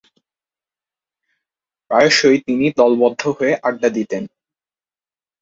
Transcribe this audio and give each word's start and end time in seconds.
প্রায়শঃই 1.91 2.39
তিনি 2.47 2.65
দলবদ্ধ 2.79 3.21
হয়ে 3.37 3.53
আড্ডা 3.67 3.89
দিতেন। 3.97 4.23